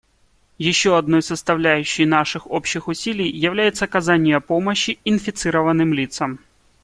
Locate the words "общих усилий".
2.49-3.29